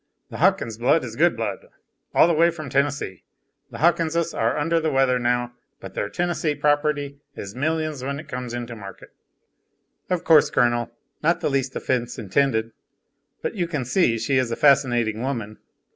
The 0.31 0.37
Hawkins' 0.39 0.79
blood 0.79 1.03
is 1.03 1.15
good 1.15 1.37
blood, 1.37 1.67
all 2.15 2.25
the 2.25 2.33
way 2.33 2.49
from 2.49 2.71
Tennessee. 2.71 3.21
The 3.69 3.77
Hawkinses 3.77 4.33
are 4.33 4.57
under 4.57 4.79
the 4.79 4.89
weather 4.89 5.19
now, 5.19 5.53
but 5.79 5.93
their 5.93 6.09
Tennessee 6.09 6.55
property 6.55 7.19
is 7.35 7.53
millions 7.53 8.03
when 8.03 8.19
it 8.19 8.27
comes 8.27 8.55
into 8.55 8.75
market." 8.75 9.11
"Of 10.09 10.23
course, 10.23 10.49
Colonel. 10.49 10.89
Not 11.21 11.41
the 11.41 11.51
least 11.51 11.75
offense 11.75 12.17
intended. 12.17 12.71
But 13.43 13.53
you 13.53 13.67
can 13.67 13.85
see 13.85 14.17
she 14.17 14.37
is 14.39 14.49
a 14.49 14.55
fascinating 14.55 15.21
woman. 15.21 15.59